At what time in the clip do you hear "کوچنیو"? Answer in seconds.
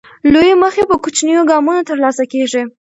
1.03-1.47